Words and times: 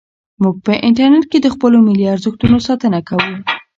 موږ 0.41 0.55
په 0.65 0.73
انټرنیټ 0.87 1.25
کې 1.31 1.39
د 1.41 1.47
خپلو 1.55 1.77
ملي 1.87 2.05
ارزښتونو 2.13 2.57
ساتنه 2.67 2.99
کوو. 3.07 3.33